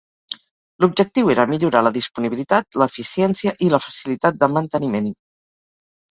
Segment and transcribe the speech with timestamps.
[0.83, 5.11] L'objectiu era millorar la disponibilitat, l'eficiència i la facilitat de manteniment.